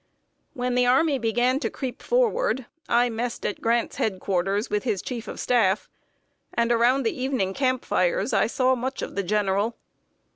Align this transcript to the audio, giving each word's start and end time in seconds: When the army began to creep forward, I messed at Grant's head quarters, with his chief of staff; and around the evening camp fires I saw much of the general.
When 0.55 0.73
the 0.73 0.87
army 0.87 1.19
began 1.19 1.59
to 1.59 1.69
creep 1.69 2.01
forward, 2.01 2.65
I 2.89 3.11
messed 3.11 3.45
at 3.45 3.61
Grant's 3.61 3.97
head 3.97 4.19
quarters, 4.19 4.67
with 4.67 4.83
his 4.83 4.99
chief 5.03 5.27
of 5.27 5.39
staff; 5.39 5.87
and 6.55 6.71
around 6.71 7.03
the 7.03 7.15
evening 7.21 7.53
camp 7.53 7.85
fires 7.85 8.33
I 8.33 8.47
saw 8.47 8.73
much 8.73 9.03
of 9.03 9.13
the 9.15 9.21
general. 9.21 9.77